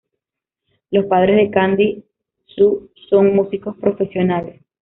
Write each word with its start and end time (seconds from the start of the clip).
Los 0.89 1.05
padres 1.05 1.35
de 1.37 1.51
Candy 1.51 2.03
Hsu, 2.47 2.89
son 3.07 3.35
músicos 3.35 3.77
profesionales. 3.77 4.59